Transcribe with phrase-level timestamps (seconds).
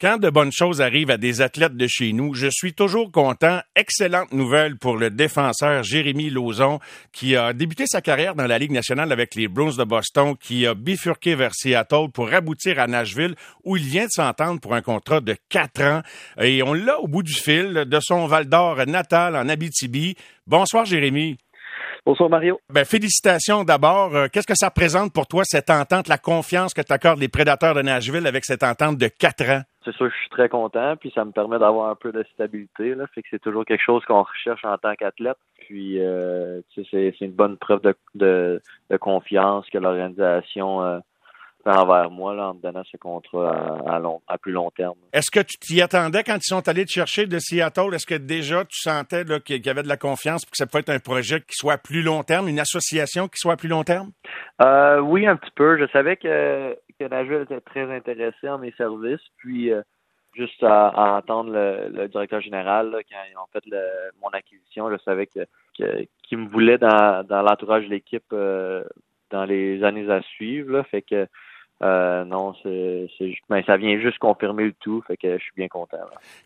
[0.00, 3.58] Quand de bonnes choses arrivent à des athlètes de chez nous, je suis toujours content.
[3.74, 6.78] Excellente nouvelle pour le défenseur Jérémy Lauzon,
[7.12, 10.68] qui a débuté sa carrière dans la Ligue nationale avec les Bruins de Boston, qui
[10.68, 13.34] a bifurqué vers Seattle pour aboutir à Nashville,
[13.64, 16.02] où il vient de s'entendre pour un contrat de quatre ans.
[16.40, 20.14] Et on l'a au bout du fil de son Val d'Or natal en Abitibi.
[20.46, 21.38] Bonsoir, Jérémy.
[22.08, 22.58] Bonsoir Mario.
[22.72, 24.16] Ben, félicitations d'abord.
[24.16, 27.74] Euh, qu'est-ce que ça représente pour toi, cette entente, la confiance que t'accordes les prédateurs
[27.74, 29.60] de Nashville avec cette entente de quatre ans?
[29.84, 32.94] C'est sûr je suis très content, puis ça me permet d'avoir un peu de stabilité.
[32.94, 35.36] Là, fait que c'est toujours quelque chose qu'on recherche en tant qu'athlète.
[35.58, 41.00] Puis euh, c'est, une bonne preuve de, de, confiance que l'organisation euh,
[41.68, 44.96] envers moi là, en me donnant ce contrat à, long, à plus long terme.
[45.12, 47.94] Est-ce que tu t'y attendais quand ils sont allés te chercher de Seattle?
[47.94, 50.80] Est-ce que déjà tu sentais qu'il y avait de la confiance pour que ça pouvait
[50.80, 53.68] être un projet qui soit à plus long terme, une association qui soit à plus
[53.68, 54.10] long terme?
[54.62, 55.78] Euh, oui, un petit peu.
[55.78, 59.24] Je savais que, que Nashville était très intéressé en mes services.
[59.38, 59.82] Puis euh,
[60.34, 63.64] juste à, entendre le, directeur général quand ils ont fait
[64.22, 65.40] mon acquisition, je savais que,
[66.22, 68.84] qu'il me voulait dans, dans l'entourage de l'équipe euh,
[69.30, 70.72] dans les années à suivre.
[70.72, 71.26] Là, fait que
[71.80, 73.08] euh, non, c'est,
[73.48, 75.98] ben, ça vient juste confirmer le tout, fait que je suis bien content.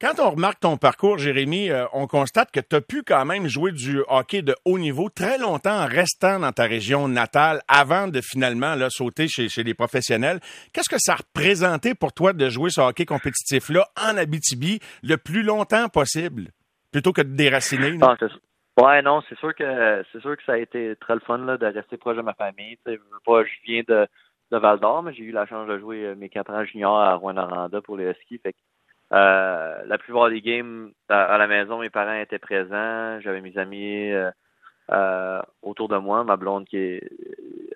[0.00, 3.46] Quand on remarque ton parcours, Jérémy, euh, on constate que tu as pu quand même
[3.46, 8.08] jouer du hockey de haut niveau très longtemps en restant dans ta région natale avant
[8.08, 10.40] de finalement là, sauter chez, chez les professionnels.
[10.72, 15.42] Qu'est-ce que ça représentait pour toi de jouer ce hockey compétitif-là en Abitibi le plus
[15.42, 16.48] longtemps possible,
[16.90, 17.92] plutôt que de déraciner?
[17.98, 18.16] Non?
[18.18, 21.36] Ah, ouais, non, c'est sûr que c'est sûr que ça a été très le fun
[21.36, 22.78] là, de rester proche de ma famille.
[22.86, 24.08] je viens de
[24.50, 26.98] de Val d'Or, mais j'ai eu la chance de jouer euh, mes quatre ans juniors
[26.98, 28.38] à Rouen-Noranda pour les Huskies.
[28.38, 28.54] Fait
[29.12, 33.20] euh, la plupart des games à, la maison, mes parents étaient présents.
[33.20, 34.10] J'avais mes amis
[34.90, 37.00] euh, autour de moi, ma blonde qui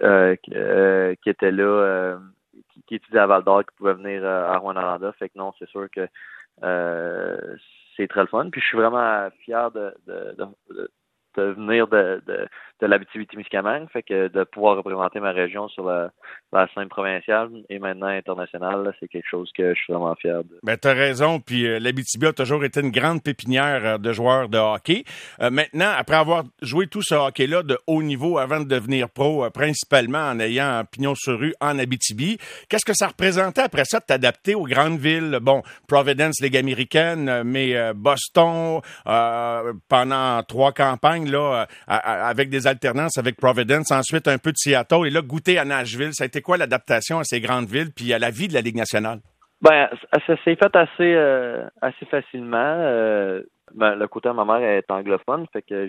[0.00, 2.18] qui, était là,
[2.86, 5.12] qui, étudiait à Val d'Or, qui pouvait venir à Rouen-Noranda.
[5.12, 6.06] Fait que non, c'est sûr que
[7.96, 8.50] c'est très le fun.
[8.50, 10.90] Puis je suis vraiment fier de, de
[11.40, 12.48] venir de, de,
[12.82, 16.10] de l'Abitibi-Témiscamingue, fait que de pouvoir représenter ma région sur la,
[16.52, 20.58] la scène provinciale et maintenant internationale, c'est quelque chose que je suis vraiment fier de.
[20.64, 24.48] Ben, t'as raison, puis euh, l'Abitibi a toujours été une grande pépinière euh, de joueurs
[24.48, 25.04] de hockey.
[25.40, 29.48] Euh, maintenant, après avoir joué tout ce hockey-là de haut niveau avant de devenir pro,
[29.50, 32.36] principalement en ayant un pignon sur rue en Abitibi,
[32.68, 35.38] qu'est-ce que ça représentait après ça de t'adapter aux grandes villes?
[35.40, 43.36] Bon, Providence, Ligue américaine, mais Boston, pendant trois campagnes, là, euh, avec des alternances avec
[43.36, 46.12] Providence, ensuite un peu de Seattle, et là, goûter à Nashville.
[46.12, 48.60] Ça a été quoi l'adaptation à ces grandes villes, puis à la vie de la
[48.60, 49.20] Ligue nationale?
[49.60, 49.88] Ben,
[50.26, 52.76] ça s'est fait assez, euh, assez facilement.
[52.78, 53.42] Euh,
[53.74, 55.86] ben, le côté de ma mère est anglophone, fait que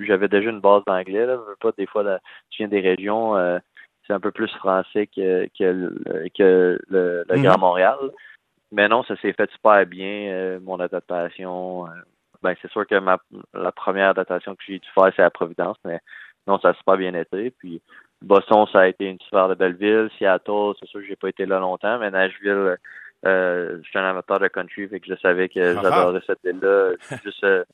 [0.00, 1.26] j'avais déjà une base d'anglais.
[1.26, 1.38] Là.
[1.60, 2.20] Pas des fois, là,
[2.50, 3.34] je viens des régions,
[4.06, 7.42] c'est un peu plus français que, que, le, mhm.
[7.42, 7.98] Grand Montréal.
[8.72, 11.86] Mais non, ça s'est fait super bien, mon adaptation
[12.46, 13.18] ben c'est sûr que ma
[13.54, 16.00] la première datation que j'ai dû faire, c'est à Providence, mais
[16.46, 17.50] non, ça a super bien été.
[17.50, 17.82] Puis
[18.22, 20.08] Boston, ça a été une super belle ville.
[20.18, 22.76] Seattle, c'est sûr que j'ai pas été là longtemps, mais Nashville,
[23.26, 25.82] euh, je suis un amateur de country, fait que je savais que ah ah.
[25.82, 26.92] j'adorais cette ville-là.
[27.24, 27.64] Juste euh,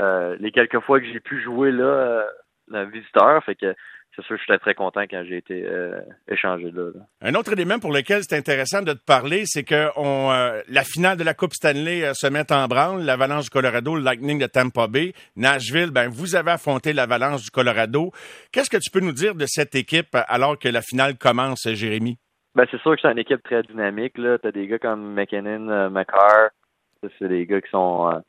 [0.00, 2.24] euh, les quelques fois que j'ai pu jouer là, euh,
[2.68, 3.74] le visiteur, fait que
[4.14, 5.98] c'est sûr que j'étais très content quand j'ai été euh,
[6.28, 10.30] échangé là, Un autre élément pour lequel c'est intéressant de te parler, c'est que on,
[10.30, 13.02] euh, la finale de la Coupe Stanley euh, se met en branle.
[13.02, 15.90] L'Avalanche du Colorado, le Lightning de Tampa Bay, Nashville.
[15.90, 18.12] Ben vous avez affronté l'Avalanche du Colorado.
[18.52, 22.18] Qu'est-ce que tu peux nous dire de cette équipe alors que la finale commence, Jérémy?
[22.54, 24.16] Ben c'est sûr que c'est une équipe très dynamique.
[24.18, 26.50] Là, t'as des gars comme McKinnon, McCarr.
[27.18, 28.22] C'est des gars qui sont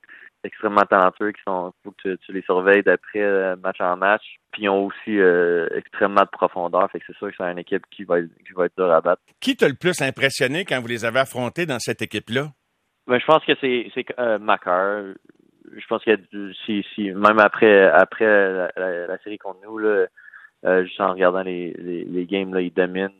[0.46, 4.24] extrêmement talentueux qui sont faut que tu, les surveilles d'après euh, match en match.
[4.52, 6.90] Puis ils ont aussi euh, extrêmement de profondeur.
[6.92, 9.02] Fait que c'est sûr que c'est une équipe qui va, qui va être dur à
[9.02, 9.22] battre.
[9.42, 12.50] Qui t'a le plus impressionné quand vous les avez affrontés dans cette équipe-là?
[13.08, 16.18] Ben, je pense que c'est c'est euh, Je pense que
[16.66, 20.06] si, si même après après la, série contre nous, là,
[20.84, 23.12] juste en regardant les, les, les games, là, ils dominent.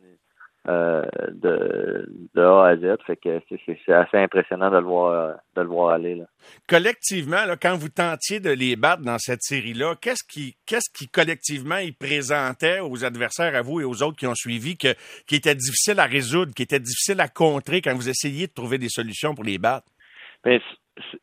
[0.68, 2.96] Euh, de, de A à Z.
[3.06, 6.16] Fait que c'est assez impressionnant de le voir, de le voir aller.
[6.16, 6.24] Là.
[6.68, 11.06] Collectivement, là, quand vous tentiez de les battre dans cette série-là, qu'est-ce qui, qu'est-ce qui
[11.08, 14.88] collectivement ils présentaient aux adversaires, à vous et aux autres qui ont suivi, que,
[15.28, 18.78] qui était difficile à résoudre, qui était difficile à contrer quand vous essayiez de trouver
[18.78, 19.86] des solutions pour les battre?
[20.42, 20.60] Ben,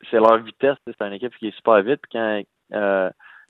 [0.10, 0.78] c'est leur vitesse.
[0.88, 2.00] C'est une équipe qui est super vite.
[2.01, 2.44] Puis quand
[2.75, 3.10] euh,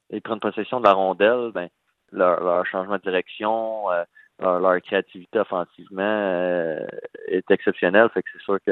[0.09, 1.69] ils prennent possession de la rondelle, ben,
[2.11, 4.03] leur, leur changement de direction, euh,
[4.39, 6.85] leur, créativité offensivement euh,
[7.27, 8.09] est exceptionnelle.
[8.13, 8.71] Que c'est sûr que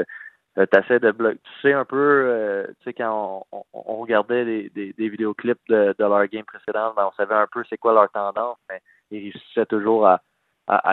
[0.58, 1.38] euh, tu de bloquer.
[1.38, 6.26] Tu sais un peu, euh, tu sais, quand on, on, regardait des, vidéoclips de, leur
[6.26, 8.80] game précédente, ben, on savait un peu c'est quoi leur tendance, mais
[9.10, 10.20] ils réussissaient toujours à,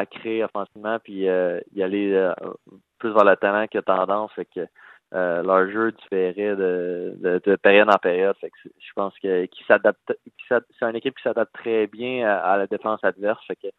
[0.07, 2.31] créer offensivement puis y aller
[2.97, 4.31] plus vers le talent que tendance.
[4.33, 4.67] Fait que
[5.11, 8.35] leur jeu différait de, de, période en période.
[8.41, 10.13] Que je pense que s'adapte,
[10.49, 13.45] c'est une équipe qui s'adapte très bien à, la défense adverse.
[13.61, 13.69] Que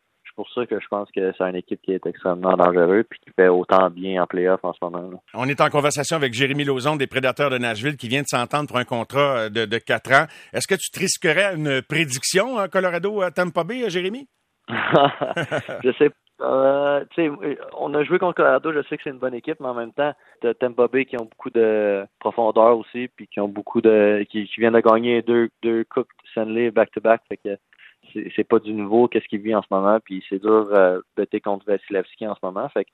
[0.40, 3.30] pour ça que je pense que c'est une équipe qui est extrêmement dangereuse puis qui
[3.36, 5.22] fait autant bien en playoff en ce moment.
[5.34, 8.66] On est en conversation avec Jérémy Lauzon des Prédateurs de Nashville qui vient de s'entendre
[8.66, 10.26] pour un contrat de, de 4 ans.
[10.54, 14.28] Est-ce que tu te risquerais une prédiction à Colorado à Tampa Bay, Jérémy?
[14.68, 16.10] je sais
[16.42, 17.04] euh,
[17.76, 19.92] on a joué contre Colorado, je sais que c'est une bonne équipe, mais en même
[19.92, 24.24] temps, de Tampa Bay qui ont beaucoup de profondeur aussi, puis qui ont beaucoup de
[24.30, 27.58] qui, viennent de gagner deux deux coupes Stanley back to back, fait que
[28.12, 31.38] c'est pas du nouveau qu'est-ce qu'il vit en ce moment, puis c'est dur euh, de
[31.38, 32.90] contre Vasilevski en ce moment, fait que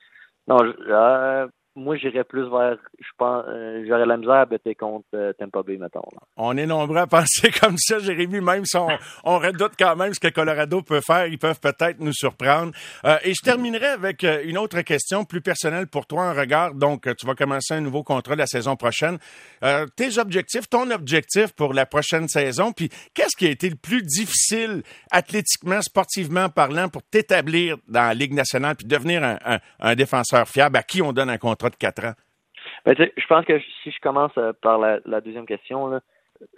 [0.49, 5.05] non, euh, moi, j'irais plus vers, je pense, euh, j'aurais la misère à bêter contre
[5.15, 6.01] euh, Tampa Bay, mettons.
[6.39, 8.89] On est nombreux à penser comme ça, Jérémy, même si on,
[9.25, 12.73] on redoute quand même ce que Colorado peut faire, ils peuvent peut-être nous surprendre.
[13.05, 16.75] Euh, et je terminerai avec une autre question plus personnelle pour toi en regard.
[16.75, 19.19] Donc, tu vas commencer un nouveau contrat la saison prochaine.
[19.97, 24.03] tes objectifs, ton objectif pour la prochaine saison, puis qu'est-ce qui a été le plus
[24.03, 29.39] difficile athlétiquement, sportivement parlant, pour t'établir dans la Ligue nationale puis devenir
[29.81, 32.15] un défenseur fiable à qui on donne un contrat de quatre ans?
[32.85, 36.01] Ben, je pense que si je commence euh, par la, deuxième question,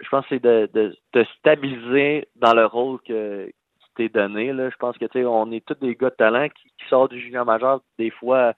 [0.01, 4.47] je pense que c'est de, de, stabiliser dans le rôle que, qui t'est donné.
[4.47, 7.81] Je pense que on est tous des gars de talent qui, sortent du junior majeur
[7.99, 8.53] des fois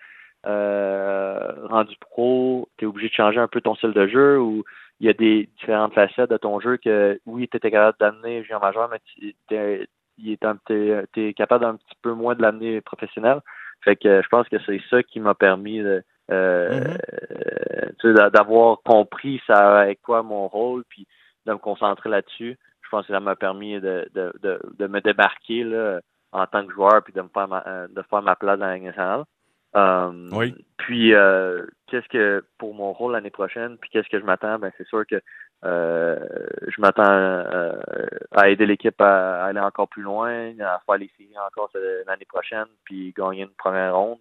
[0.45, 4.63] euh, rendu pro, tu es obligé de changer un peu ton style de jeu ou
[5.01, 8.43] il y a des différentes facettes de ton jeu que oui, tu étais capable d'amener
[8.43, 13.41] junior majeur, mais tu es, capable d'un petit peu moins de l'amener professionnel.
[13.83, 16.95] Fait que je pense que c'est ça qui m'a permis de, euh,
[18.03, 18.29] mm-hmm.
[18.31, 21.07] d'avoir compris ça avec quoi mon rôle, puis
[21.45, 22.57] de me concentrer là-dessus.
[22.81, 24.33] Je pense que ça m'a permis de, de,
[24.77, 26.01] de, me débarquer là,
[26.31, 28.67] en tant que joueur, puis de me faire ma, euh, de faire ma place dans
[28.67, 29.23] la nationale.
[30.33, 30.53] Oui.
[30.77, 34.59] Puis, euh, qu'est-ce que pour mon rôle l'année prochaine, puis qu'est-ce que je m'attends?
[34.59, 35.21] Ben, c'est sûr que
[35.63, 36.17] euh,
[36.67, 37.03] je m'attends
[38.31, 41.69] à aider l'équipe à, aller encore plus loin, à faire les séries encore
[42.07, 44.19] l'année prochaine, puis gagner une première ronde.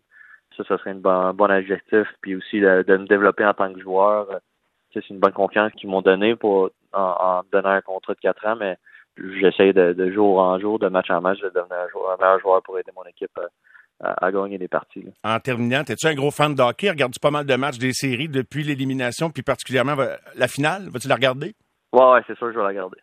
[0.56, 2.06] Ça, ça serait un bon, objectif.
[2.20, 4.26] Puis aussi de, me développer en tant que joueur.
[4.92, 8.56] C'est une bonne confiance qu'ils m'ont donné pour en, donnant un contrat de quatre ans,
[8.56, 8.76] mais
[9.40, 12.78] j'essaie de, jour en jour, de match en match, de devenir un, meilleur joueur pour
[12.78, 13.38] aider mon équipe
[14.00, 15.04] à, gagner des parties.
[15.22, 16.90] En terminant, es-tu un gros fan de hockey?
[16.90, 19.94] Regardes-tu pas mal de matchs des séries depuis l'élimination, puis particulièrement
[20.34, 20.88] la finale?
[20.90, 21.54] Vas-tu la regarder?
[21.92, 22.98] Oui, ouais, c'est sûr que je vais la regarder.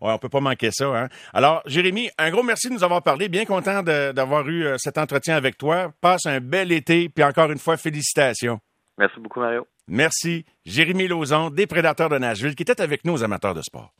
[0.00, 0.86] Ouais, on peut pas manquer ça.
[0.86, 1.08] Hein?
[1.32, 3.28] Alors, Jérémy, un gros merci de nous avoir parlé.
[3.28, 5.92] Bien content d'avoir eu euh, cet entretien avec toi.
[6.00, 8.58] Passe un bel été, puis encore une fois, félicitations.
[8.96, 9.66] Merci beaucoup, Mario.
[9.88, 10.44] Merci.
[10.64, 13.92] Jérémy Lauzon, des Prédateurs de Nashville, qui était avec nous aux amateurs de sport.